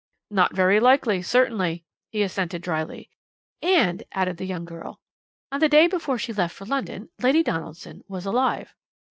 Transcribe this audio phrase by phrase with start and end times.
[0.31, 3.11] "Not very likely, certainly," he assented drily.
[3.61, 4.99] "And," added the young girl,
[5.51, 8.73] "on the day before she left for London, Lady Donaldson was alive."